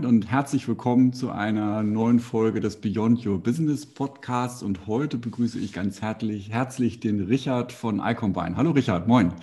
[0.00, 4.62] Moin und herzlich willkommen zu einer neuen Folge des Beyond Your Business Podcasts.
[4.62, 8.56] Und heute begrüße ich ganz herzlich, herzlich den Richard von iCombine.
[8.56, 9.34] Hallo Richard, moin.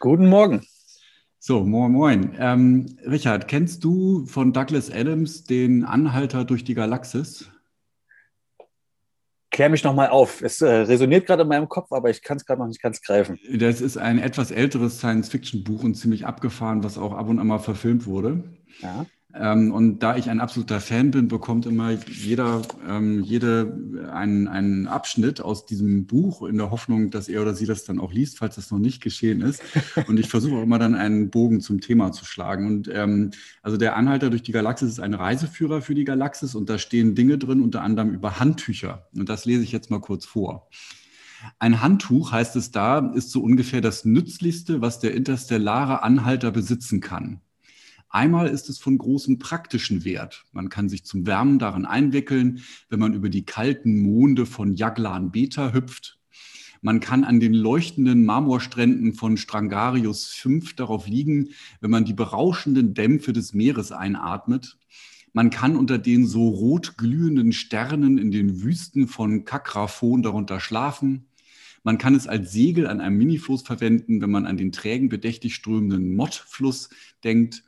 [0.00, 0.66] Guten Morgen.
[1.38, 2.34] So, moin, moin.
[2.40, 7.48] Ähm, Richard, kennst du von Douglas Adams den Anhalter durch die Galaxis?
[9.52, 10.42] Klär mich nochmal auf.
[10.42, 13.00] Es äh, resoniert gerade in meinem Kopf, aber ich kann es gerade noch nicht ganz
[13.00, 13.38] greifen.
[13.54, 17.58] Das ist ein etwas älteres Science-Fiction-Buch und ziemlich abgefahren, was auch ab und an mal
[17.58, 18.42] verfilmt wurde.
[18.80, 19.06] Ja.
[19.32, 23.78] Ähm, und da ich ein absoluter Fan bin, bekommt immer jeder, ähm, jede
[24.12, 28.00] einen, einen Abschnitt aus diesem Buch in der Hoffnung, dass er oder sie das dann
[28.00, 29.62] auch liest, falls das noch nicht geschehen ist.
[30.08, 32.66] Und ich versuche auch immer dann einen Bogen zum Thema zu schlagen.
[32.66, 33.30] Und ähm,
[33.62, 37.14] also der Anhalter durch die Galaxis ist ein Reiseführer für die Galaxis und da stehen
[37.14, 39.06] Dinge drin, unter anderem über Handtücher.
[39.14, 40.68] Und das lese ich jetzt mal kurz vor.
[41.58, 47.00] Ein Handtuch, heißt es da, ist so ungefähr das Nützlichste, was der interstellare Anhalter besitzen
[47.00, 47.40] kann.
[48.12, 50.44] Einmal ist es von großem praktischen Wert.
[50.50, 55.30] Man kann sich zum Wärmen darin einwickeln, wenn man über die kalten Monde von Jaglan
[55.30, 56.18] Beta hüpft.
[56.82, 62.94] Man kann an den leuchtenden Marmorstränden von Strangarius 5 darauf liegen, wenn man die berauschenden
[62.94, 64.76] Dämpfe des Meeres einatmet.
[65.32, 71.26] Man kann unter den so rot glühenden Sternen in den Wüsten von Kakraphon darunter schlafen.
[71.84, 75.54] Man kann es als Segel an einem Minifluss verwenden, wenn man an den trägen, bedächtig
[75.54, 76.90] strömenden Mottfluss
[77.22, 77.62] denkt.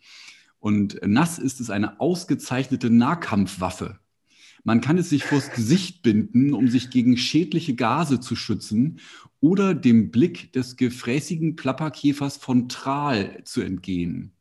[0.62, 3.98] Und nass ist es eine ausgezeichnete Nahkampfwaffe.
[4.62, 9.00] Man kann es sich vors Gesicht binden, um sich gegen schädliche Gase zu schützen
[9.40, 14.34] oder dem Blick des gefräßigen Plapperkäfers von Tral zu entgehen.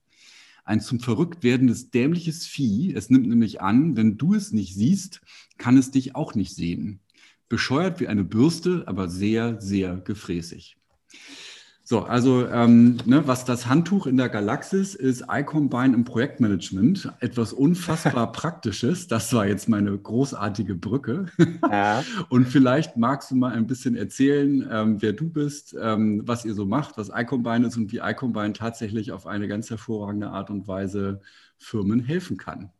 [0.64, 5.22] Ein zum verrückt werdendes dämliches Vieh, es nimmt nämlich an, wenn du es nicht siehst,
[5.58, 7.00] kann es dich auch nicht sehen.
[7.50, 10.78] Bescheuert wie eine Bürste, aber sehr, sehr gefräßig.
[11.92, 17.12] So, also ähm, ne, was das Handtuch in der Galaxis ist, iCombine im Projektmanagement.
[17.20, 19.08] Etwas unfassbar Praktisches.
[19.10, 21.26] Das war jetzt meine großartige Brücke.
[21.70, 22.02] Ja.
[22.30, 26.54] Und vielleicht magst du mal ein bisschen erzählen, ähm, wer du bist, ähm, was ihr
[26.54, 30.70] so macht, was iCombine ist und wie iCombine tatsächlich auf eine ganz hervorragende Art und
[30.70, 31.20] Weise
[31.58, 32.72] Firmen helfen kann.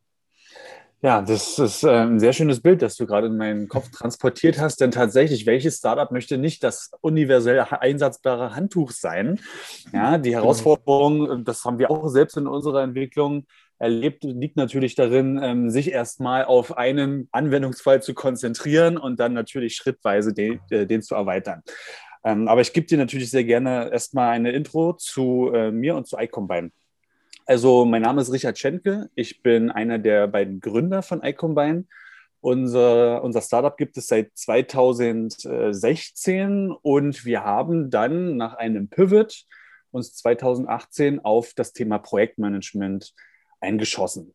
[1.04, 4.60] Ja, das ist äh, ein sehr schönes Bild, das du gerade in meinen Kopf transportiert
[4.60, 4.80] hast.
[4.80, 9.40] Denn tatsächlich, welches Startup möchte nicht das universell einsatzbare Handtuch sein?
[9.92, 10.42] Ja, die genau.
[10.42, 13.46] Herausforderung, das haben wir auch selbst in unserer Entwicklung
[13.80, 19.74] erlebt, liegt natürlich darin, ähm, sich erstmal auf einen Anwendungsfall zu konzentrieren und dann natürlich
[19.74, 21.62] schrittweise den, äh, den zu erweitern.
[22.24, 26.06] Ähm, aber ich gebe dir natürlich sehr gerne erstmal eine Intro zu äh, mir und
[26.06, 26.70] zu iCombine.
[27.44, 29.10] Also, mein Name ist Richard Schenke.
[29.16, 31.86] Ich bin einer der beiden Gründer von iCombine.
[32.40, 39.46] Unser, unser Startup gibt es seit 2016 und wir haben dann nach einem Pivot
[39.90, 43.12] uns 2018 auf das Thema Projektmanagement
[43.60, 44.32] eingeschossen.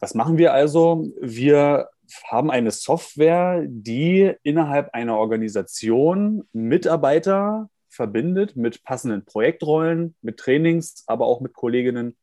[0.00, 1.06] Was machen wir also?
[1.20, 1.88] Wir
[2.24, 11.26] haben eine Software, die innerhalb einer Organisation Mitarbeiter verbindet mit passenden Projektrollen, mit Trainings, aber
[11.26, 12.16] auch mit Kolleginnen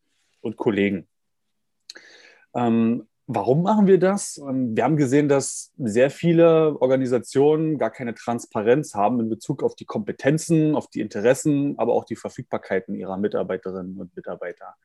[0.47, 1.07] und Kollegen.
[2.55, 4.37] Ähm, warum machen wir das?
[4.37, 9.75] Ähm, wir haben gesehen, dass sehr viele Organisationen gar keine Transparenz haben in Bezug auf
[9.75, 14.75] die Kompetenzen, auf die Interessen, aber auch die Verfügbarkeiten ihrer Mitarbeiterinnen und Mitarbeiter.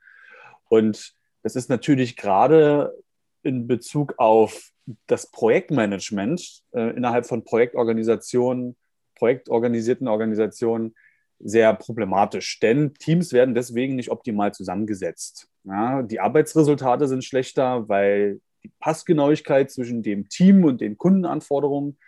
[0.69, 2.95] Und das ist natürlich gerade
[3.43, 4.71] in Bezug auf
[5.07, 8.77] das Projektmanagement äh, innerhalb von Projektorganisationen,
[9.15, 10.95] projektorganisierten Organisationen
[11.43, 15.49] sehr problematisch, denn Teams werden deswegen nicht optimal zusammengesetzt.
[15.65, 21.99] Ja, die Arbeitsresultate sind schlechter, weil die Passgenauigkeit zwischen dem Team und den Kundenanforderungen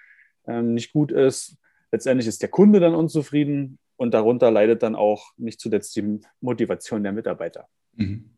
[0.47, 1.56] ähm, nicht gut ist.
[1.91, 7.03] Letztendlich ist der Kunde dann unzufrieden und darunter leidet dann auch nicht zuletzt die Motivation
[7.03, 7.69] der Mitarbeiter.
[7.95, 8.31] Mhm.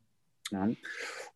[0.51, 0.69] Ja.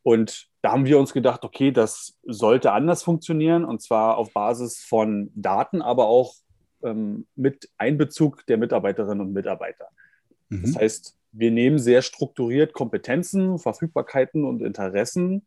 [0.02, 4.78] Und da haben wir uns gedacht, okay, das sollte anders funktionieren und zwar auf Basis
[4.78, 6.34] von Daten, aber auch
[6.82, 9.88] ähm, mit Einbezug der Mitarbeiterinnen und Mitarbeiter.
[10.48, 10.62] Mhm.
[10.62, 15.46] Das heißt, wir nehmen sehr strukturiert Kompetenzen, Verfügbarkeiten und Interessen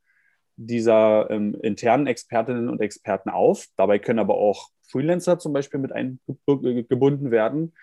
[0.56, 3.68] dieser ähm, internen Expertinnen und Experten auf.
[3.76, 7.74] Dabei können aber auch Freelancer zum Beispiel mit eingebunden werden.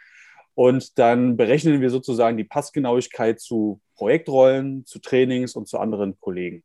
[0.54, 6.62] Und dann berechnen wir sozusagen die Passgenauigkeit zu Projektrollen, zu Trainings und zu anderen Kollegen.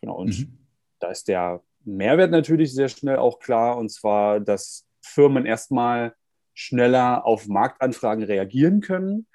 [0.00, 0.16] Genau.
[0.16, 0.58] Und mhm.
[0.98, 3.78] da ist der Mehrwert natürlich sehr schnell auch klar.
[3.78, 6.14] Und zwar, dass Firmen erstmal
[6.54, 9.26] schneller auf Marktanfragen reagieren können,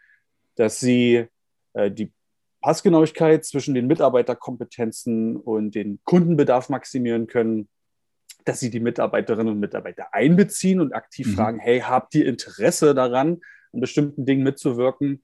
[0.55, 1.27] dass sie
[1.73, 2.11] äh, die
[2.61, 7.69] Passgenauigkeit zwischen den Mitarbeiterkompetenzen und den Kundenbedarf maximieren können,
[8.45, 11.35] dass sie die Mitarbeiterinnen und Mitarbeiter einbeziehen und aktiv mhm.
[11.35, 13.41] fragen, hey, habt ihr Interesse daran,
[13.73, 15.21] an bestimmten Dingen mitzuwirken?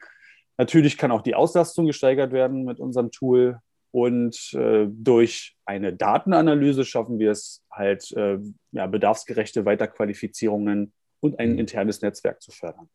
[0.58, 3.60] Natürlich kann auch die Auslastung gesteigert werden mit unserem Tool.
[3.92, 8.40] Und äh, durch eine Datenanalyse schaffen wir es halt, äh,
[8.72, 11.60] ja, bedarfsgerechte Weiterqualifizierungen und ein mhm.
[11.60, 12.90] internes Netzwerk zu fördern.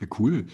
[0.00, 0.46] Ja, cool.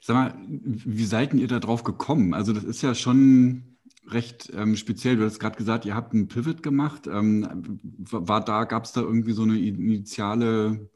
[0.00, 2.34] Sag mal, wie seid ihr da drauf gekommen?
[2.34, 5.16] Also das ist ja schon recht ähm, speziell.
[5.16, 7.06] Du hast gerade gesagt, ihr habt einen Pivot gemacht.
[7.06, 10.90] Ähm, war da, gab es da irgendwie so eine initiale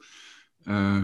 [0.65, 1.01] äh,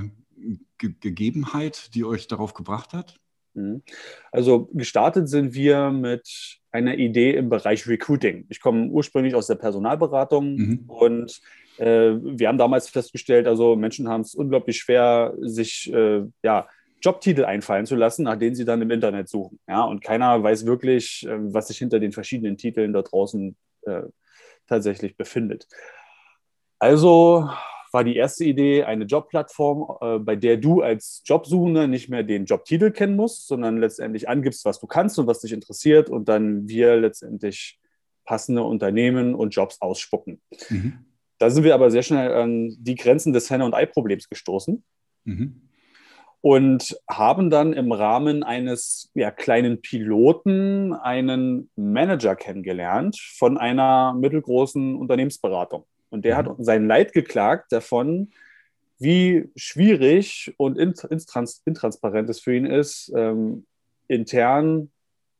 [0.77, 3.19] Ge Gegebenheit, die euch darauf gebracht hat?
[3.53, 3.83] Mhm.
[4.31, 8.45] Also gestartet sind wir mit einer Idee im Bereich Recruiting.
[8.49, 10.83] Ich komme ursprünglich aus der Personalberatung mhm.
[10.87, 11.41] und
[11.77, 16.67] äh, wir haben damals festgestellt, also Menschen haben es unglaublich schwer, sich äh, ja,
[17.01, 19.59] Jobtitel einfallen zu lassen, nach denen sie dann im Internet suchen.
[19.67, 24.03] Ja, und keiner weiß wirklich, äh, was sich hinter den verschiedenen Titeln da draußen äh,
[24.67, 25.67] tatsächlich befindet.
[26.79, 27.49] Also
[27.93, 32.45] war die erste Idee eine Jobplattform, äh, bei der du als Jobsuchender nicht mehr den
[32.45, 36.67] Jobtitel kennen musst, sondern letztendlich angibst, was du kannst und was dich interessiert und dann
[36.67, 37.79] wir letztendlich
[38.25, 40.41] passende Unternehmen und Jobs ausspucken.
[40.69, 41.05] Mhm.
[41.37, 44.83] Da sind wir aber sehr schnell an die Grenzen des Henne- und Ei-Problems gestoßen.
[45.25, 45.61] Mhm.
[46.41, 54.95] Und haben dann im Rahmen eines ja, kleinen Piloten einen Manager kennengelernt von einer mittelgroßen
[54.95, 55.85] Unternehmensberatung.
[56.13, 56.63] Und der hat mhm.
[56.63, 58.29] sein Leid geklagt davon,
[58.99, 63.65] wie schwierig und intrans intransparent es für ihn ist, ähm,
[64.07, 64.91] intern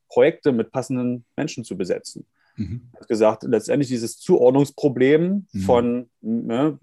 [0.09, 2.25] Projekte mit passenden Menschen zu besetzen.
[2.55, 2.89] Mhm.
[2.91, 5.59] Er hat gesagt, letztendlich dieses Zuordnungsproblem mhm.
[5.59, 6.79] von ne,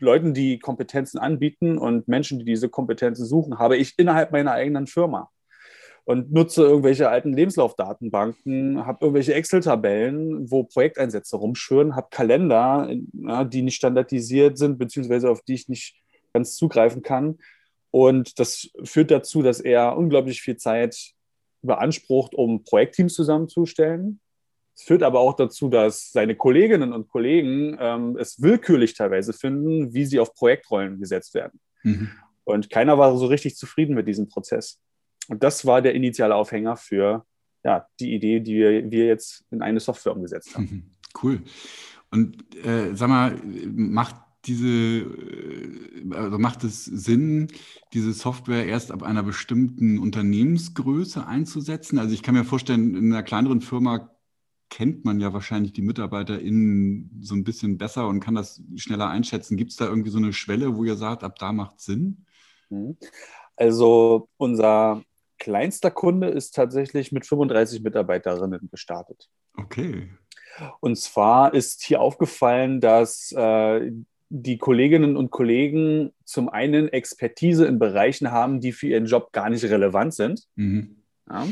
[0.00, 4.86] Leuten, die Kompetenzen anbieten und Menschen, die diese Kompetenzen suchen, habe ich innerhalb meiner eigenen
[4.86, 5.30] Firma
[6.04, 13.76] und nutze irgendwelche alten Lebenslaufdatenbanken, habe irgendwelche Excel-Tabellen, wo Projekteinsätze rumschwören, habe Kalender, die nicht
[13.76, 15.96] standardisiert sind, beziehungsweise auf die ich nicht
[16.34, 17.38] ganz zugreifen kann.
[17.90, 21.12] Und das führt dazu, dass er unglaublich viel Zeit
[21.62, 24.20] beansprucht, um Projektteams zusammenzustellen.
[24.76, 29.94] Es führt aber auch dazu, dass seine Kolleginnen und Kollegen ähm, es willkürlich teilweise finden,
[29.94, 31.60] wie sie auf Projektrollen gesetzt werden.
[31.84, 32.10] Mhm.
[32.42, 34.80] Und keiner war so richtig zufrieden mit diesem Prozess.
[35.28, 37.24] Und das war der initiale Aufhänger für
[37.64, 40.64] ja, die Idee, die wir, wir jetzt in eine Software umgesetzt haben.
[40.64, 40.90] Mhm.
[41.22, 41.42] Cool.
[42.10, 47.48] Und äh, sag mal, macht diese, äh, also macht es Sinn,
[47.92, 51.98] diese Software erst ab einer bestimmten Unternehmensgröße einzusetzen?
[51.98, 54.10] Also ich kann mir vorstellen, in einer kleineren Firma
[54.70, 59.56] kennt man ja wahrscheinlich die MitarbeiterInnen so ein bisschen besser und kann das schneller einschätzen.
[59.56, 62.26] Gibt es da irgendwie so eine Schwelle, wo ihr sagt, ab da macht Sinn?
[62.70, 62.96] Mhm.
[63.56, 65.02] Also unser
[65.38, 69.28] kleinster Kunde ist tatsächlich mit 35 Mitarbeiterinnen gestartet.
[69.56, 70.08] Okay.
[70.80, 73.90] Und zwar ist hier aufgefallen, dass äh,
[74.28, 79.50] die Kolleginnen und Kollegen zum einen Expertise in Bereichen haben, die für ihren Job gar
[79.50, 80.44] nicht relevant sind.
[80.56, 80.96] Mhm.
[81.28, 81.46] Ja.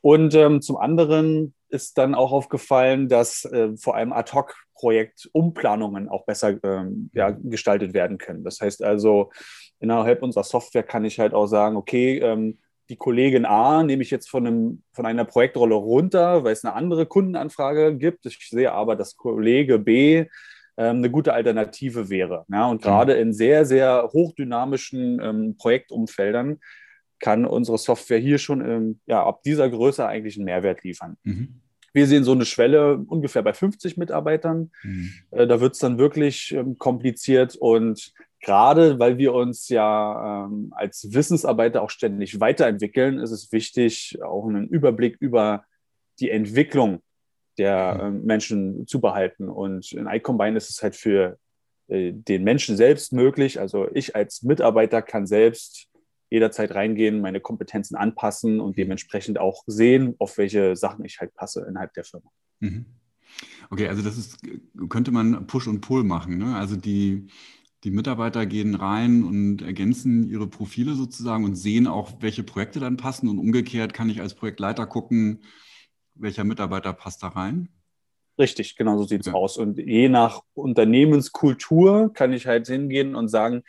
[0.00, 6.62] Und ähm, zum anderen ist dann auch aufgefallen, dass äh, vor allem Ad-Hoc-Projekt-Umplanungen auch besser
[6.62, 8.44] ähm, ja, gestaltet werden können.
[8.44, 9.32] Das heißt also,
[9.80, 12.58] innerhalb unserer Software kann ich halt auch sagen, okay, ähm,
[12.88, 16.74] die Kollegin A nehme ich jetzt von, einem, von einer Projektrolle runter, weil es eine
[16.74, 18.26] andere Kundenanfrage gibt.
[18.26, 20.26] Ich sehe aber, dass Kollege B
[20.76, 22.44] ähm, eine gute Alternative wäre.
[22.50, 22.84] Ja, und mhm.
[22.84, 26.60] gerade in sehr, sehr hochdynamischen ähm, Projektumfeldern
[27.20, 31.16] kann unsere Software hier schon ähm, ja, ab dieser Größe eigentlich einen Mehrwert liefern.
[31.22, 31.60] Mhm.
[31.94, 34.72] Wir sehen so eine Schwelle ungefähr bei 50 Mitarbeitern.
[34.82, 35.12] Mhm.
[35.30, 38.12] Äh, da wird es dann wirklich ähm, kompliziert und
[38.44, 44.46] gerade weil wir uns ja ähm, als Wissensarbeiter auch ständig weiterentwickeln, ist es wichtig, auch
[44.46, 45.64] einen Überblick über
[46.20, 47.00] die Entwicklung
[47.58, 49.48] der äh, Menschen zu behalten.
[49.48, 51.38] Und in iCombine ist es halt für
[51.88, 53.60] äh, den Menschen selbst möglich.
[53.60, 55.88] Also ich als Mitarbeiter kann selbst
[56.30, 58.82] jederzeit reingehen, meine Kompetenzen anpassen und mhm.
[58.82, 62.30] dementsprechend auch sehen, auf welche Sachen ich halt passe innerhalb der Firma.
[62.60, 62.86] Mhm.
[63.70, 64.38] Okay, also das ist,
[64.88, 66.38] könnte man Push und Pull machen.
[66.38, 66.56] Ne?
[66.56, 67.26] Also die,
[67.84, 72.96] die Mitarbeiter gehen rein und ergänzen ihre Profile sozusagen und sehen auch, welche Projekte dann
[72.96, 73.28] passen.
[73.28, 75.42] Und umgekehrt kann ich als Projektleiter gucken,
[76.14, 77.68] welcher Mitarbeiter passt da rein.
[78.38, 79.34] Richtig, genau so sieht es ja.
[79.34, 79.58] aus.
[79.58, 83.62] Und je nach Unternehmenskultur kann ich halt hingehen und sagen,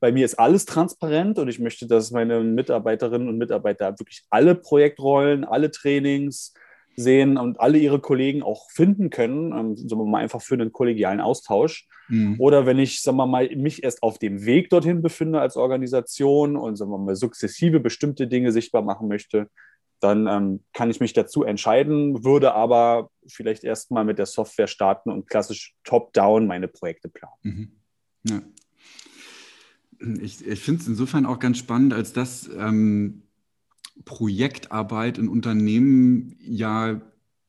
[0.00, 4.54] bei mir ist alles transparent und ich möchte, dass meine Mitarbeiterinnen und Mitarbeiter wirklich alle
[4.54, 6.54] Projektrollen, alle Trainings,
[6.96, 10.72] sehen und alle ihre Kollegen auch finden können, ähm, sagen wir mal einfach für einen
[10.72, 11.88] kollegialen Austausch.
[12.08, 12.36] Mhm.
[12.38, 16.56] Oder wenn ich, sagen wir mal, mich erst auf dem Weg dorthin befinde als Organisation
[16.56, 19.48] und sagen wir mal sukzessive bestimmte Dinge sichtbar machen möchte,
[20.00, 25.10] dann ähm, kann ich mich dazu entscheiden, würde aber vielleicht erstmal mit der Software starten
[25.10, 27.34] und klassisch top-down meine Projekte planen.
[27.42, 27.72] Mhm.
[28.24, 28.42] Ja.
[30.22, 33.22] Ich, ich finde es insofern auch ganz spannend, als dass ähm,
[34.04, 37.00] Projektarbeit in Unternehmen ja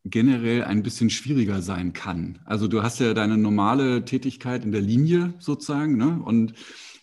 [0.03, 2.39] generell ein bisschen schwieriger sein kann.
[2.45, 6.19] Also du hast ja deine normale Tätigkeit in der Linie sozusagen, ne?
[6.23, 6.53] Und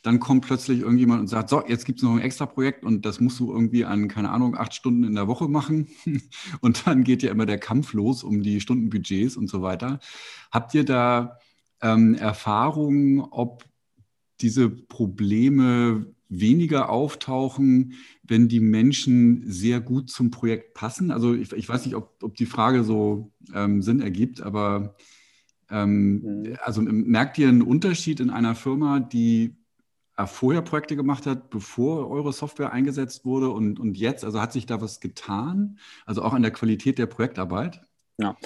[0.03, 3.05] dann kommt plötzlich irgendjemand und sagt, so, jetzt gibt es noch ein extra Projekt und
[3.05, 5.89] das musst du irgendwie an, keine Ahnung, acht Stunden in der Woche machen.
[6.61, 9.99] Und dann geht ja immer der Kampf los um die Stundenbudgets und so weiter.
[10.53, 11.39] Habt ihr da
[11.83, 13.65] ähm, Erfahrungen, ob
[14.41, 21.11] diese Probleme weniger auftauchen, wenn die Menschen sehr gut zum Projekt passen?
[21.11, 24.97] Also ich, ich weiß nicht, ob, ob, die Frage so ähm, Sinn ergibt, aber
[25.71, 26.57] ähm, mhm.
[26.63, 29.57] also merkt ihr einen Unterschied in einer Firma, die
[30.27, 34.25] vorher Projekte gemacht hat, bevor eure Software eingesetzt wurde und, und jetzt?
[34.25, 35.79] Also hat sich da was getan?
[36.07, 37.81] Also auch an der Qualität der Projektarbeit?
[38.21, 38.37] Ja,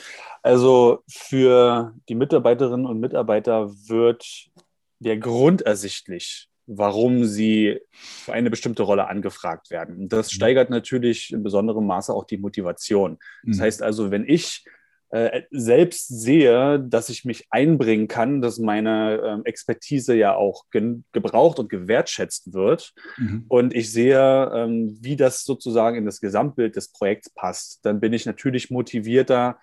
[0.42, 4.50] also für die Mitarbeiterinnen und Mitarbeiter wird
[4.98, 10.08] der Grund ersichtlich, warum sie für eine bestimmte Rolle angefragt werden.
[10.08, 10.34] Das mhm.
[10.34, 13.18] steigert natürlich in besonderem Maße auch die Motivation.
[13.44, 13.62] Das mhm.
[13.62, 14.64] heißt also, wenn ich
[15.12, 21.58] äh, selbst sehe, dass ich mich einbringen kann, dass meine äh, Expertise ja auch gebraucht
[21.58, 23.44] und gewertschätzt wird mhm.
[23.48, 28.14] und ich sehe, ähm, wie das sozusagen in das Gesamtbild des Projekts passt, dann bin
[28.14, 29.58] ich natürlich motivierter,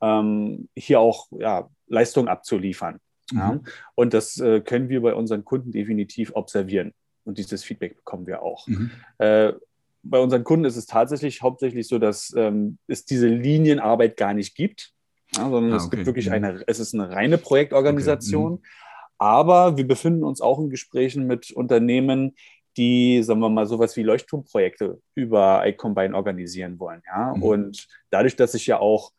[0.00, 2.98] ähm, hier auch ja, Leistung abzuliefern.
[3.32, 3.38] Mhm.
[3.38, 3.60] Ja?
[3.94, 6.92] Und das äh, können wir bei unseren Kunden definitiv observieren.
[7.24, 8.66] Und dieses Feedback bekommen wir auch.
[8.66, 8.90] Mhm.
[9.18, 9.52] Äh,
[10.02, 14.54] bei unseren Kunden ist es tatsächlich hauptsächlich so, dass ähm, es diese Linienarbeit gar nicht
[14.54, 14.92] gibt,
[15.34, 15.84] ja, sondern ah, okay.
[15.84, 16.32] es gibt wirklich mhm.
[16.34, 18.54] eine, es ist eine reine Projektorganisation.
[18.54, 18.62] Okay.
[18.62, 18.68] Mhm.
[19.18, 22.34] Aber wir befinden uns auch in Gesprächen mit Unternehmen,
[22.76, 27.02] die, sagen wir mal, sowas wie Leuchtturmprojekte über iCombine organisieren wollen.
[27.06, 27.34] Ja?
[27.34, 27.42] Mhm.
[27.42, 29.12] Und dadurch, dass ich ja auch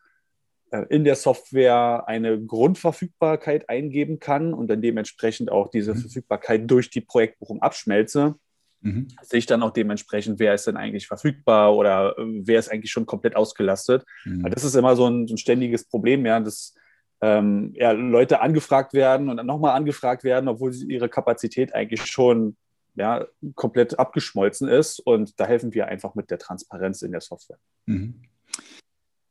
[0.88, 5.98] in der Software eine Grundverfügbarkeit eingeben kann und dann dementsprechend auch diese mhm.
[5.98, 8.34] Verfügbarkeit durch die Projektbuchung abschmelze,
[8.80, 9.08] mhm.
[9.22, 12.90] sehe ich dann auch dementsprechend, wer ist denn eigentlich verfügbar oder äh, wer ist eigentlich
[12.90, 14.04] schon komplett ausgelastet.
[14.24, 14.50] Mhm.
[14.50, 16.74] Das ist immer so ein, ein ständiges Problem, ja, dass
[17.20, 22.56] ähm, ja, Leute angefragt werden und dann nochmal angefragt werden, obwohl ihre Kapazität eigentlich schon
[22.96, 24.98] ja, komplett abgeschmolzen ist.
[24.98, 27.58] Und da helfen wir einfach mit der Transparenz in der Software.
[27.86, 28.22] Mhm.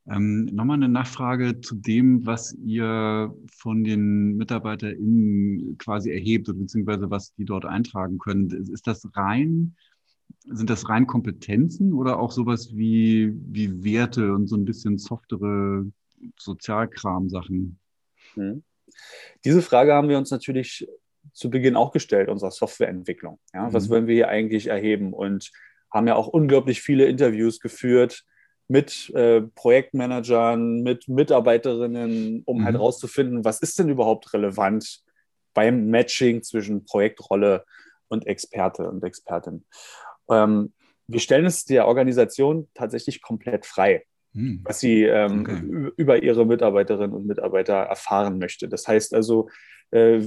[0.08, 7.34] Ähm, Nochmal eine Nachfrage zu dem, was ihr von den MitarbeiterInnen quasi erhebt, beziehungsweise was
[7.34, 8.50] die dort eintragen können.
[8.72, 9.74] Ist das rein,
[10.44, 15.86] sind das rein Kompetenzen oder auch sowas wie, wie Werte und so ein bisschen softere
[16.38, 17.78] Sozialkram-Sachen?
[18.34, 18.62] Hm.
[19.44, 20.86] Diese Frage haben wir uns natürlich
[21.32, 23.40] zu Beginn auch gestellt, unserer Softwareentwicklung.
[23.52, 23.90] Ja, was mhm.
[23.90, 25.12] wollen wir hier eigentlich erheben?
[25.12, 25.50] Und
[25.92, 28.24] haben ja auch unglaublich viele Interviews geführt
[28.68, 32.64] mit äh, Projektmanagern, mit Mitarbeiterinnen, um halt mhm.
[32.64, 35.02] halt rauszufinden, was ist denn überhaupt relevant
[35.54, 37.64] beim Matching zwischen Projektrolle
[38.08, 39.64] und Experte und Expertin.
[40.30, 40.72] Ähm,
[41.06, 44.60] wir stellen es der Organisation tatsächlich komplett frei, mhm.
[44.64, 45.92] was sie ähm, okay.
[45.96, 48.68] über ihre Mitarbeiterinnen und Mitarbeiter erfahren möchte.
[48.68, 49.48] Das heißt also,
[49.92, 50.20] äh,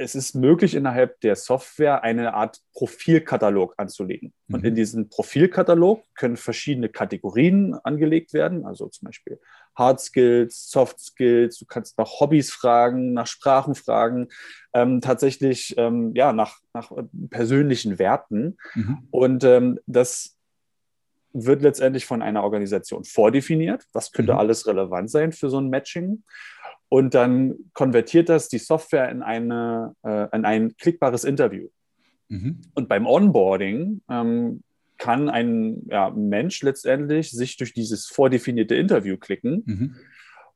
[0.00, 4.32] es ist möglich, innerhalb der Software eine Art Profilkatalog anzulegen.
[4.46, 4.54] Mhm.
[4.54, 9.38] Und in diesem Profilkatalog können verschiedene Kategorien angelegt werden, also zum Beispiel
[9.76, 14.28] Hard Skills, Soft Skills, du kannst nach Hobbys fragen, nach Sprachen fragen,
[14.72, 18.56] ähm, tatsächlich ähm, ja, nach, nach äh, persönlichen Werten.
[18.74, 19.06] Mhm.
[19.10, 20.38] Und ähm, das
[21.32, 23.86] wird letztendlich von einer Organisation vordefiniert.
[23.92, 24.38] Was könnte mhm.
[24.38, 26.24] alles relevant sein für so ein Matching?
[26.90, 31.68] Und dann konvertiert das die Software in, eine, äh, in ein klickbares Interview.
[32.28, 32.62] Mhm.
[32.74, 34.62] Und beim Onboarding ähm,
[34.98, 39.96] kann ein ja, Mensch letztendlich sich durch dieses vordefinierte Interview klicken mhm.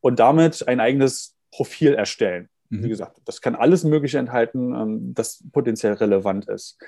[0.00, 2.48] und damit ein eigenes Profil erstellen.
[2.68, 2.82] Mhm.
[2.82, 6.78] Wie gesagt, das kann alles Mögliche enthalten, ähm, das potenziell relevant ist.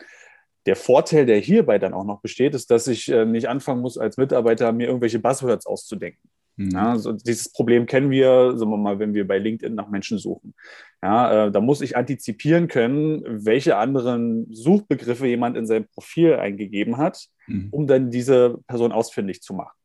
[0.66, 3.96] Der Vorteil, der hierbei dann auch noch besteht, ist, dass ich äh, nicht anfangen muss,
[3.96, 6.28] als Mitarbeiter mir irgendwelche Buzzwords auszudenken.
[6.56, 6.70] Mhm.
[6.70, 10.18] Ja, so dieses Problem kennen wir, sagen wir mal, wenn wir bei LinkedIn nach Menschen
[10.18, 10.54] suchen.
[11.02, 16.96] Ja, äh, da muss ich antizipieren können, welche anderen Suchbegriffe jemand in sein Profil eingegeben
[16.96, 17.68] hat, mhm.
[17.70, 19.76] um dann diese Person ausfindig zu machen.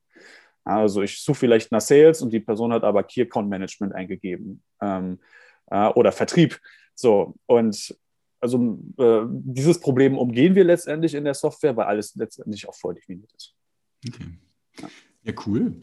[0.63, 4.61] Also ich suche vielleicht nach Sales und die Person hat aber Key Account Management eingegeben
[4.81, 5.19] ähm,
[5.69, 6.59] äh, oder Vertrieb.
[6.95, 7.95] So, und
[8.39, 13.31] also äh, dieses Problem umgehen wir letztendlich in der Software, weil alles letztendlich auch vordefiniert
[13.33, 13.55] ist.
[14.07, 14.25] Okay.
[14.79, 14.87] Ja.
[15.23, 15.75] Ja, cool.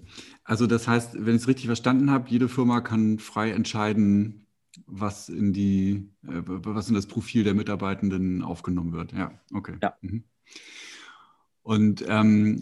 [0.45, 4.47] Also das heißt, wenn ich es richtig verstanden habe, jede Firma kann frei entscheiden,
[4.87, 9.13] was in die, äh, was in das Profil der Mitarbeitenden aufgenommen wird.
[9.13, 9.77] Ja, okay.
[9.83, 9.95] Ja.
[10.03, 10.25] Mhm.
[11.63, 12.61] Und ähm,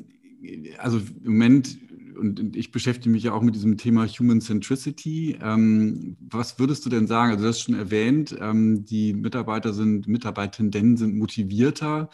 [0.78, 1.78] also im Moment,
[2.16, 5.38] und ich beschäftige mich ja auch mit diesem Thema Human Centricity.
[5.40, 7.32] Ähm, was würdest du denn sagen?
[7.32, 12.10] Also du hast schon erwähnt, ähm, die Mitarbeiter sind, Mitarbeitenden sind motivierter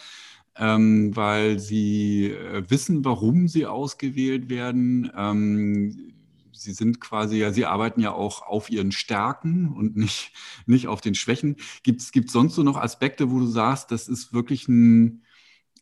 [0.57, 5.11] ähm, weil sie äh, wissen, warum sie ausgewählt werden.
[5.17, 6.13] Ähm,
[6.55, 10.33] Sie sind quasi ja, Sie arbeiten ja auch auf Ihren Stärken und nicht,
[10.67, 11.57] nicht auf den Schwächen.
[11.83, 15.25] Gibt es sonst so noch Aspekte, wo du sagst, das ist wirklich ein,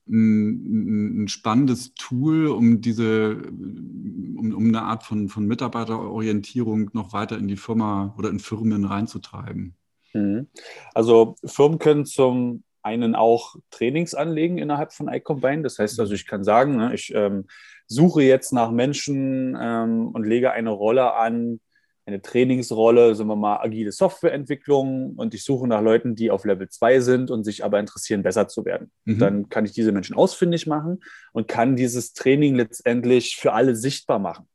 [0.09, 7.37] ein, ein spannendes Tool, um diese, um, um eine Art von, von Mitarbeiterorientierung noch weiter
[7.37, 9.75] in die Firma oder in Firmen reinzutreiben?
[10.15, 10.49] Mhm.
[10.95, 15.63] Also Firmen können zum einen auch Trainings anlegen innerhalb von iCombine.
[15.63, 17.47] Das heißt also, ich kann sagen, ne, ich ähm,
[17.87, 21.61] suche jetzt nach Menschen ähm, und lege eine Rolle an,
[22.07, 26.69] eine Trainingsrolle, sagen wir mal, agile Softwareentwicklung und ich suche nach Leuten, die auf Level
[26.69, 28.91] 2 sind und sich aber interessieren, besser zu werden.
[29.05, 29.19] Mhm.
[29.19, 31.01] Dann kann ich diese Menschen ausfindig machen
[31.33, 34.47] und kann dieses Training letztendlich für alle sichtbar machen.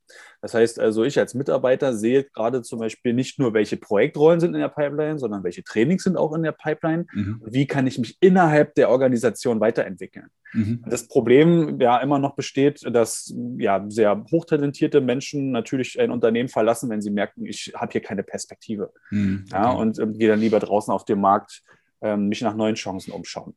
[0.41, 4.53] Das heißt also, ich als Mitarbeiter sehe gerade zum Beispiel nicht nur, welche Projektrollen sind
[4.53, 7.41] in der Pipeline, sondern welche Trainings sind auch in der Pipeline mhm.
[7.43, 10.27] und wie kann ich mich innerhalb der Organisation weiterentwickeln.
[10.53, 10.83] Mhm.
[10.87, 16.89] Das Problem ja immer noch besteht, dass ja sehr hochtalentierte Menschen natürlich ein Unternehmen verlassen,
[16.89, 18.91] wenn sie merken, ich habe hier keine Perspektive.
[19.11, 19.45] Mhm.
[19.47, 19.61] Okay.
[19.61, 21.61] Ja, und ähm, gehe dann lieber draußen auf dem Markt
[22.01, 23.55] ähm, mich nach neuen Chancen umschauen.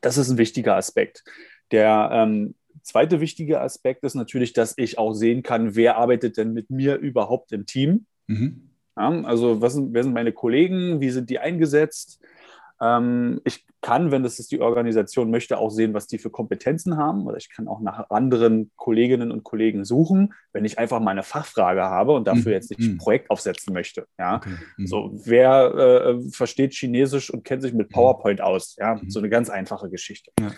[0.00, 1.24] Das ist ein wichtiger Aspekt.
[1.70, 6.52] Der ähm, zweite wichtige Aspekt ist natürlich, dass ich auch sehen kann, wer arbeitet denn
[6.52, 8.06] mit mir überhaupt im Team.
[8.26, 8.70] Mhm.
[8.96, 12.20] Ja, also was sind, wer sind meine Kollegen, wie sind die eingesetzt?
[12.80, 17.26] Ähm, ich kann, wenn das die Organisation möchte, auch sehen, was die für Kompetenzen haben.
[17.26, 21.22] Oder ich kann auch nach anderen Kolleginnen und Kollegen suchen, wenn ich einfach mal eine
[21.22, 22.54] Fachfrage habe und dafür mhm.
[22.54, 22.98] jetzt nicht ein mhm.
[22.98, 24.06] Projekt aufsetzen möchte.
[24.18, 24.36] Ja?
[24.36, 24.56] Okay.
[24.76, 24.86] Mhm.
[24.86, 27.94] So, wer äh, versteht Chinesisch und kennt sich mit mhm.
[27.94, 28.76] PowerPoint aus?
[28.78, 29.10] Ja, mhm.
[29.10, 30.32] so eine ganz einfache Geschichte.
[30.40, 30.50] Ja.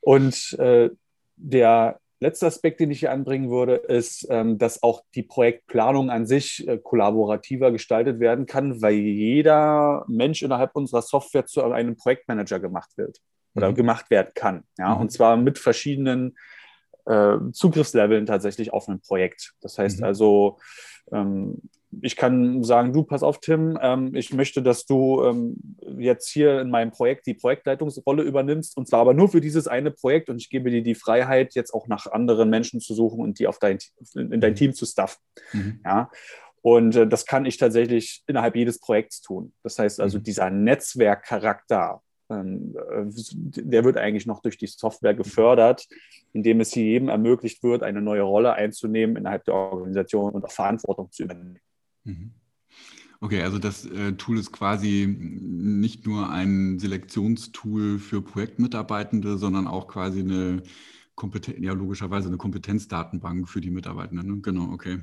[0.00, 0.90] Und äh,
[1.38, 6.26] der letzte Aspekt, den ich hier anbringen würde, ist, ähm, dass auch die Projektplanung an
[6.26, 12.58] sich äh, kollaborativer gestaltet werden kann, weil jeder Mensch innerhalb unserer Software zu einem Projektmanager
[12.60, 13.20] gemacht wird
[13.54, 13.74] oder mhm.
[13.76, 14.64] gemacht werden kann.
[14.78, 14.94] Ja?
[14.94, 15.02] Mhm.
[15.02, 16.36] Und zwar mit verschiedenen
[17.06, 19.54] äh, Zugriffsleveln tatsächlich auf ein Projekt.
[19.60, 20.04] Das heißt mhm.
[20.04, 20.58] also,
[21.12, 21.62] ähm,
[22.02, 25.56] ich kann sagen, du, pass auf, Tim, ähm, ich möchte, dass du ähm,
[25.98, 29.90] jetzt hier in meinem Projekt die Projektleitungsrolle übernimmst und zwar aber nur für dieses eine
[29.90, 33.38] Projekt und ich gebe dir die Freiheit, jetzt auch nach anderen Menschen zu suchen und
[33.38, 33.78] die auf dein,
[34.14, 34.56] in dein mhm.
[34.56, 35.18] Team zu staffen.
[35.52, 35.80] Mhm.
[35.84, 36.10] Ja.
[36.60, 39.52] Und äh, das kann ich tatsächlich innerhalb jedes Projekts tun.
[39.62, 40.24] Das heißt also, mhm.
[40.24, 43.04] dieser Netzwerkcharakter, ähm, äh,
[43.62, 45.86] der wird eigentlich noch durch die Software gefördert,
[46.32, 51.10] indem es jedem ermöglicht wird, eine neue Rolle einzunehmen innerhalb der Organisation und auch Verantwortung
[51.10, 51.58] zu übernehmen.
[52.08, 52.32] Mhm.
[53.20, 59.88] Okay, also das äh, Tool ist quasi nicht nur ein Selektionstool für Projektmitarbeitende, sondern auch
[59.88, 60.62] quasi eine
[61.16, 64.36] Kompeten ja, logischerweise eine Kompetenzdatenbank für die Mitarbeitenden.
[64.36, 64.40] Ne?
[64.40, 65.00] Genau, okay.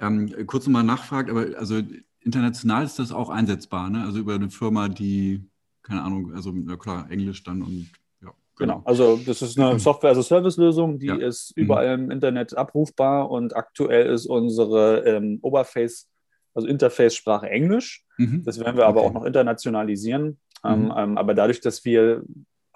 [0.00, 1.80] Ähm, kurz nochmal nachfragt, aber also
[2.20, 4.02] international ist das auch einsetzbar, ne?
[4.02, 5.48] Also über eine Firma, die,
[5.82, 7.90] keine Ahnung, also klar, Englisch dann und
[8.22, 8.32] ja.
[8.56, 8.78] Genau.
[8.78, 8.82] genau.
[8.84, 11.14] Also das ist eine Software-as-a-Service-Lösung, die ja.
[11.14, 16.08] ist überall im Internet abrufbar und aktuell ist unsere ähm, Oberface
[16.54, 18.04] also Interface-Sprache Englisch.
[18.18, 18.42] Mhm.
[18.44, 20.38] Das werden wir aber auch noch internationalisieren.
[20.64, 20.94] Ähm, mhm.
[20.96, 22.22] Ähm, aber dadurch, dass wir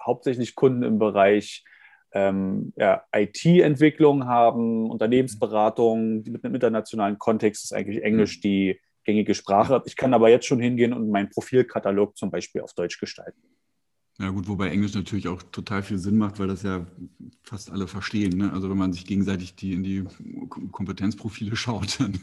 [0.01, 1.63] hauptsächlich Kunden im Bereich
[2.13, 8.41] ähm, ja, IT-Entwicklung haben, Unternehmensberatung, die mit einem internationalen Kontext ist eigentlich Englisch mhm.
[8.41, 9.81] die gängige Sprache.
[9.85, 13.41] Ich kann aber jetzt schon hingehen und meinen Profilkatalog zum Beispiel auf Deutsch gestalten.
[14.19, 16.87] Ja gut, wobei Englisch natürlich auch total viel Sinn macht, weil das ja
[17.43, 18.35] fast alle verstehen.
[18.35, 18.51] Ne?
[18.51, 20.05] Also wenn man sich gegenseitig die in die
[20.71, 22.17] Kompetenzprofile schaut, dann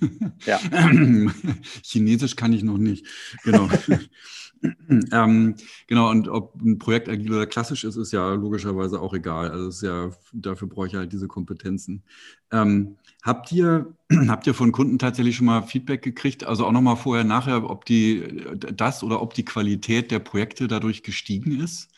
[0.45, 0.59] ja.
[1.83, 3.07] Chinesisch kann ich noch nicht.
[3.45, 3.69] Genau.
[5.13, 5.55] ähm,
[5.87, 9.53] genau, und ob ein Projekt agil oder klassisch ist, ist ja logischerweise auch egal.
[9.53, 12.03] Also ist ja, dafür brauche ich halt diese Kompetenzen.
[12.51, 13.93] Ähm, habt ihr,
[14.29, 16.45] habt ihr von Kunden tatsächlich schon mal Feedback gekriegt?
[16.45, 21.03] Also auch nochmal vorher, nachher, ob die das oder ob die Qualität der Projekte dadurch
[21.03, 21.91] gestiegen ist?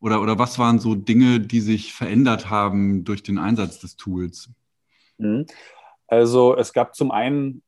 [0.00, 4.50] Oder, oder was waren so Dinge, die sich verändert haben durch den Einsatz des Tools?
[5.18, 5.46] Mhm.
[6.08, 7.62] Also es gab zum einen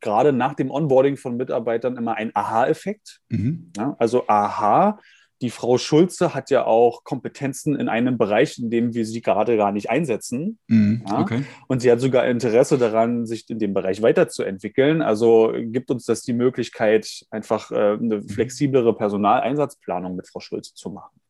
[0.00, 3.20] gerade nach dem Onboarding von Mitarbeitern immer ein Aha-Effekt.
[3.28, 3.70] Mhm.
[3.76, 4.98] Ja, also Aha,
[5.42, 9.56] die Frau Schulze hat ja auch Kompetenzen in einem Bereich, in dem wir sie gerade
[9.56, 10.58] gar nicht einsetzen.
[10.68, 11.20] Mhm, ja?
[11.20, 11.42] okay.
[11.66, 15.02] Und sie hat sogar Interesse daran, sich in dem Bereich weiterzuentwickeln.
[15.02, 18.28] Also gibt uns das die Möglichkeit, einfach äh, eine mhm.
[18.28, 21.20] flexiblere Personaleinsatzplanung mit Frau Schulze zu machen.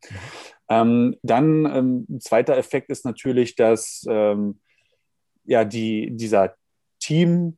[0.69, 4.61] Ähm, dann ähm, ein zweiter Effekt ist natürlich, dass ähm,
[5.45, 6.55] ja, die, dieser
[7.01, 7.57] Team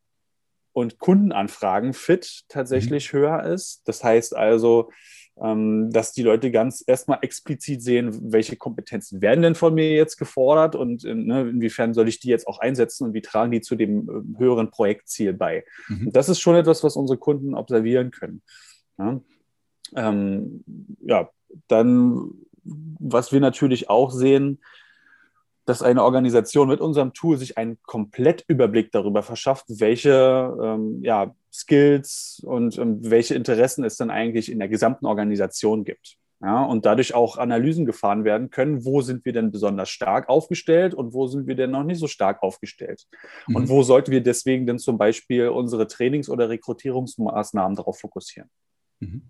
[0.73, 3.19] und Kundenanfragen fit tatsächlich mhm.
[3.19, 3.83] höher ist.
[3.87, 4.90] Das heißt also,
[5.37, 10.77] dass die Leute ganz erstmal explizit sehen, welche Kompetenzen werden denn von mir jetzt gefordert
[10.77, 13.75] und äh, ne, inwiefern soll ich die jetzt auch einsetzen und wie tragen die zu
[13.75, 15.64] dem äh, höheren Projektziel bei.
[15.88, 16.12] Mhm.
[16.12, 18.42] das ist schon etwas, was unsere Kunden observieren können.
[18.97, 19.20] Ja,
[19.97, 20.64] ähm,
[21.01, 21.29] ja
[21.66, 22.31] dann,
[22.62, 24.61] was wir natürlich auch sehen,
[25.64, 32.43] dass eine Organisation mit unserem Tool sich einen Komplettüberblick darüber verschafft, welche ähm, ja, Skills
[32.45, 36.17] und ähm, welche Interessen es dann eigentlich in der gesamten Organisation gibt.
[36.43, 40.93] Ja, und dadurch auch Analysen gefahren werden können, wo sind wir denn besonders stark aufgestellt
[40.93, 43.07] und wo sind wir denn noch nicht so stark aufgestellt.
[43.47, 43.57] Mhm.
[43.57, 48.51] Und wo sollten wir deswegen denn zum Beispiel unsere Trainings- oder Rekrutierungsmaßnahmen darauf fokussieren.
[49.01, 49.23] Mhm.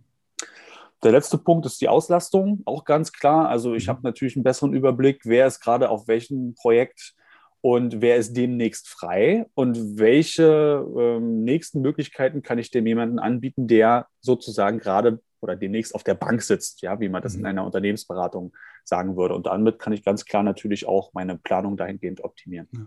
[1.05, 3.49] Der letzte Punkt ist die Auslastung, auch ganz klar.
[3.49, 3.91] Also ich mhm.
[3.91, 7.15] habe natürlich einen besseren Überblick, wer ist gerade auf welchem Projekt
[7.65, 13.67] und wer ist demnächst frei und welche ähm, nächsten Möglichkeiten kann ich dem jemanden anbieten,
[13.67, 17.41] der sozusagen gerade oder demnächst auf der Bank sitzt, ja, wie man das mhm.
[17.41, 18.53] in einer Unternehmensberatung
[18.85, 19.35] sagen würde.
[19.35, 22.69] Und damit kann ich ganz klar natürlich auch meine Planung dahingehend optimieren.
[22.75, 22.87] Ja.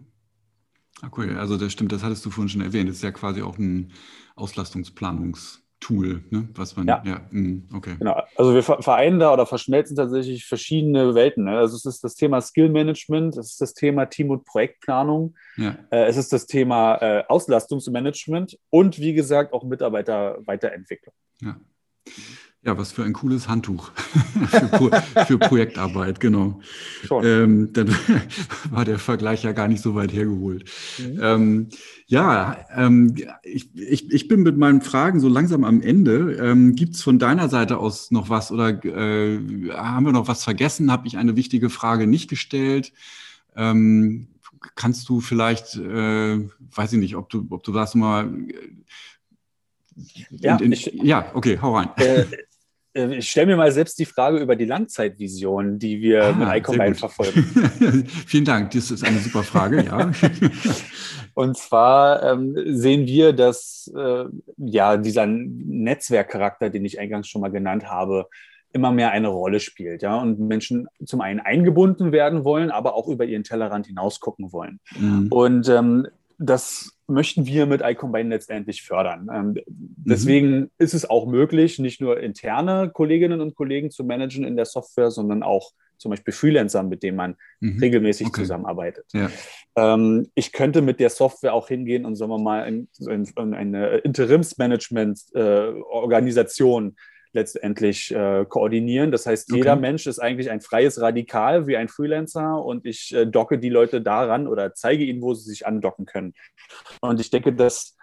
[1.01, 1.35] Ah, cool.
[1.39, 2.87] Also das stimmt, das hattest du vorhin schon erwähnt.
[2.87, 3.91] Das ist ja quasi auch ein
[4.35, 6.49] Auslastungsplanungs- Tool, ne?
[6.55, 7.95] was man, ja, ja hm, okay.
[7.99, 11.43] Genau, also wir vereinen da oder verschmelzen tatsächlich verschiedene Welten.
[11.45, 11.57] Ne?
[11.57, 15.77] Also es ist das Thema Skill Management, es ist das Thema Team- und Projektplanung, ja.
[15.91, 21.13] äh, es ist das Thema äh, Auslastungsmanagement und wie gesagt auch Mitarbeiterweiterentwicklung.
[21.41, 21.59] Ja.
[22.67, 23.91] Ja, was für ein cooles Handtuch
[24.49, 24.89] für, Pro
[25.25, 26.59] für, Projektarbeit, genau.
[27.23, 27.87] Ähm, dann
[28.71, 30.65] war der Vergleich ja gar nicht so weit hergeholt.
[30.97, 31.19] Mhm.
[31.21, 31.69] Ähm,
[32.07, 36.33] ja, ähm, ich, ich, ich bin mit meinen Fragen so langsam am Ende.
[36.41, 39.39] Ähm, Gibt es von deiner Seite aus noch was oder äh,
[39.71, 40.91] haben wir noch was vergessen?
[40.91, 42.91] Habe ich eine wichtige Frage nicht gestellt?
[43.55, 44.27] Ähm,
[44.75, 46.39] kannst du vielleicht, äh,
[46.75, 48.29] weiß ich nicht, ob du, ob du das mal
[50.31, 51.89] ja, in, ich, ja, okay, hau rein.
[51.95, 52.25] Äh, äh,
[52.97, 56.95] ich stelle mir mal selbst die Frage über die Langzeitvision, die wir ah, mit Icombine
[56.95, 57.43] verfolgen.
[58.27, 60.11] Vielen Dank, das ist eine super Frage, ja.
[61.33, 64.25] Und zwar ähm, sehen wir, dass äh,
[64.57, 68.27] ja dieser Netzwerkcharakter, den ich eingangs schon mal genannt habe,
[68.73, 73.07] immer mehr eine Rolle spielt, ja, und Menschen zum einen eingebunden werden wollen, aber auch
[73.07, 74.79] über ihren Tellerrand hinaus gucken wollen.
[74.99, 75.27] Mhm.
[75.29, 76.07] Und ähm,
[76.37, 79.29] das möchten wir mit iCombine letztendlich fördern.
[79.33, 79.63] Ähm, mhm.
[79.97, 84.65] deswegen ist es auch möglich, nicht nur interne Kolleginnen und Kollegen zu managen in der
[84.65, 87.79] Software, sondern auch zum Beispiel Freelancer, mit denen man mhm.
[87.79, 88.41] regelmäßig okay.
[88.41, 89.05] zusammenarbeitet.
[89.13, 89.31] Ja.
[89.75, 93.53] Ähm, ich könnte mit der Software auch hingehen und sagen wir mal in, in, in
[93.53, 96.93] eine Interimsmanagement-Organisation äh,
[97.37, 99.11] letztendlich äh, koordinieren.
[99.11, 99.81] Das heißt, jeder okay.
[99.81, 104.01] Mensch ist eigentlich ein freies Radikal wie ein Freelancer und ich äh, docke die Leute
[104.01, 106.33] daran oder zeige ihnen, wo sie sich andocken können.
[107.01, 107.95] Und ich denke, das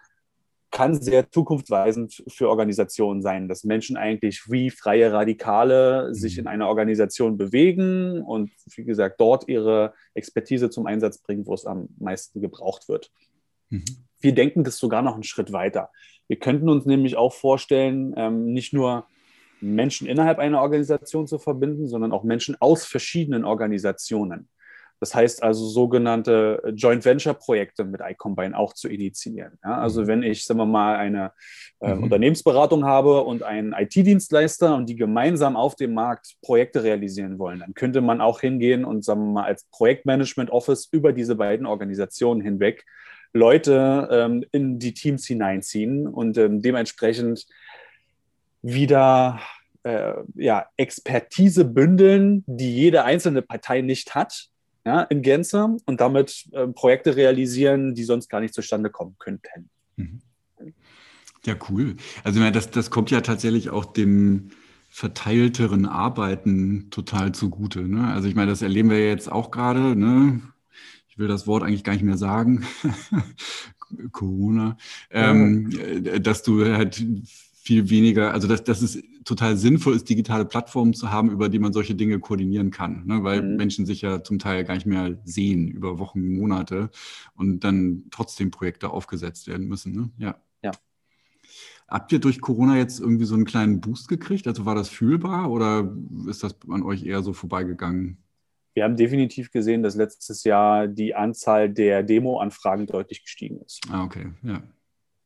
[0.70, 6.14] kann sehr zukunftsweisend für Organisationen sein, dass Menschen eigentlich wie freie Radikale mhm.
[6.14, 11.54] sich in einer Organisation bewegen und, wie gesagt, dort ihre Expertise zum Einsatz bringen, wo
[11.54, 13.12] es am meisten gebraucht wird.
[13.70, 13.84] Mhm.
[14.20, 15.90] Wir denken das sogar noch einen Schritt weiter.
[16.26, 19.06] Wir könnten uns nämlich auch vorstellen, ähm, nicht nur
[19.64, 24.48] Menschen innerhalb einer Organisation zu verbinden, sondern auch Menschen aus verschiedenen Organisationen.
[25.00, 29.58] Das heißt also sogenannte Joint Venture Projekte mit iCombine auch zu initiieren.
[29.62, 30.06] Ja, also mhm.
[30.06, 31.32] wenn ich, sagen wir mal, eine
[31.80, 32.04] äh, mhm.
[32.04, 37.74] Unternehmensberatung habe und einen IT-Dienstleister und die gemeinsam auf dem Markt Projekte realisieren wollen, dann
[37.74, 42.40] könnte man auch hingehen und, sagen wir mal, als Projektmanagement Office über diese beiden Organisationen
[42.40, 42.86] hinweg
[43.34, 47.46] Leute ähm, in die Teams hineinziehen und ähm, dementsprechend
[48.64, 49.40] wieder
[49.82, 54.48] äh, ja, Expertise bündeln, die jede einzelne Partei nicht hat,
[54.86, 59.68] ja, in Gänze und damit äh, Projekte realisieren, die sonst gar nicht zustande kommen könnten.
[59.96, 60.20] Mhm.
[61.44, 61.96] Ja, cool.
[62.22, 64.50] Also das, das kommt ja tatsächlich auch dem
[64.88, 67.82] verteilteren Arbeiten total zugute.
[67.82, 68.06] Ne?
[68.08, 69.94] Also ich meine, das erleben wir jetzt auch gerade.
[69.94, 70.40] Ne?
[71.08, 72.64] Ich will das Wort eigentlich gar nicht mehr sagen.
[74.12, 74.78] Corona.
[75.10, 77.04] Ähm, äh, dass du halt
[77.64, 81.58] viel weniger, also dass, dass es total sinnvoll ist, digitale Plattformen zu haben, über die
[81.58, 83.24] man solche Dinge koordinieren kann, ne?
[83.24, 83.56] weil mhm.
[83.56, 86.90] Menschen sich ja zum Teil gar nicht mehr sehen über Wochen, Monate
[87.34, 89.94] und dann trotzdem Projekte aufgesetzt werden müssen.
[89.94, 90.10] Ne?
[90.18, 90.36] Ja.
[90.62, 90.72] ja.
[91.88, 94.46] Habt ihr durch Corona jetzt irgendwie so einen kleinen Boost gekriegt?
[94.46, 95.90] Also war das fühlbar oder
[96.28, 98.18] ist das an euch eher so vorbeigegangen?
[98.74, 103.80] Wir haben definitiv gesehen, dass letztes Jahr die Anzahl der Demo-Anfragen deutlich gestiegen ist.
[103.88, 104.62] Ah, okay, ja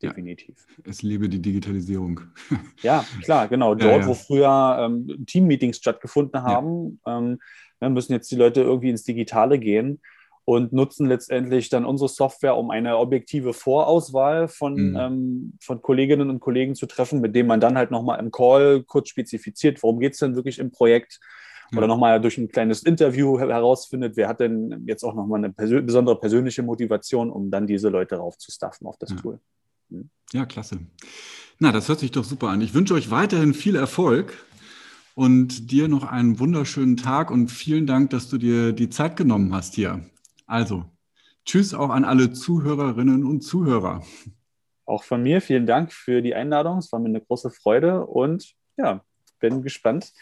[0.01, 0.65] definitiv.
[0.77, 2.21] Ja, es lebe die Digitalisierung.
[2.81, 3.75] Ja, klar, genau.
[3.75, 4.07] Dort, ja, ja.
[4.07, 7.39] wo früher ähm, Teammeetings stattgefunden haben, ähm,
[7.81, 9.99] müssen jetzt die Leute irgendwie ins Digitale gehen
[10.45, 14.97] und nutzen letztendlich dann unsere Software, um eine objektive Vorauswahl von, mhm.
[14.97, 18.83] ähm, von Kolleginnen und Kollegen zu treffen, mit dem man dann halt nochmal im Call
[18.83, 21.19] kurz spezifiziert, worum geht es denn wirklich im Projekt
[21.75, 25.81] oder nochmal durch ein kleines Interview herausfindet, wer hat denn jetzt auch nochmal eine persö
[25.81, 29.17] besondere persönliche Motivation, um dann diese Leute raufzustaffen auf das ja.
[29.17, 29.39] Tool.
[30.33, 30.79] Ja, klasse.
[31.59, 32.61] Na, das hört sich doch super an.
[32.61, 34.45] Ich wünsche euch weiterhin viel Erfolg
[35.15, 39.53] und dir noch einen wunderschönen Tag und vielen Dank, dass du dir die Zeit genommen
[39.53, 40.05] hast hier.
[40.45, 40.85] Also,
[41.45, 44.03] tschüss auch an alle Zuhörerinnen und Zuhörer.
[44.85, 46.77] Auch von mir vielen Dank für die Einladung.
[46.77, 49.03] Es war mir eine große Freude und ja,
[49.39, 50.13] bin gespannt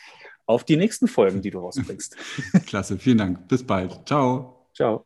[0.46, 2.18] auf die nächsten Folgen, die du rausbringst.
[2.66, 3.48] Klasse, vielen Dank.
[3.48, 4.08] Bis bald.
[4.08, 4.68] Ciao.
[4.74, 5.06] Ciao.